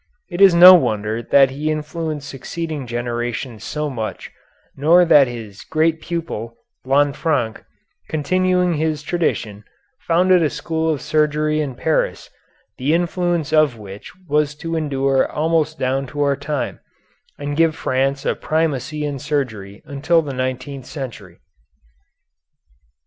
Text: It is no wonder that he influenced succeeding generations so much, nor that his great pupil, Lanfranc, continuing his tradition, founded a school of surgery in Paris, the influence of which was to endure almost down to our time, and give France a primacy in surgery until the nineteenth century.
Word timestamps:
It 0.31 0.41
is 0.41 0.55
no 0.55 0.73
wonder 0.73 1.21
that 1.21 1.51
he 1.51 1.69
influenced 1.69 2.27
succeeding 2.27 2.87
generations 2.87 3.63
so 3.63 3.87
much, 3.87 4.31
nor 4.75 5.05
that 5.05 5.27
his 5.27 5.63
great 5.63 6.01
pupil, 6.01 6.57
Lanfranc, 6.83 7.63
continuing 8.09 8.73
his 8.73 9.03
tradition, 9.03 9.63
founded 9.99 10.41
a 10.41 10.49
school 10.49 10.91
of 10.91 11.01
surgery 11.01 11.61
in 11.61 11.75
Paris, 11.75 12.31
the 12.79 12.95
influence 12.95 13.53
of 13.53 13.77
which 13.77 14.11
was 14.27 14.55
to 14.55 14.75
endure 14.75 15.29
almost 15.31 15.77
down 15.77 16.07
to 16.07 16.21
our 16.21 16.35
time, 16.35 16.79
and 17.37 17.55
give 17.55 17.75
France 17.75 18.25
a 18.25 18.33
primacy 18.33 19.05
in 19.05 19.19
surgery 19.19 19.83
until 19.85 20.23
the 20.23 20.33
nineteenth 20.33 20.87
century. 20.87 21.37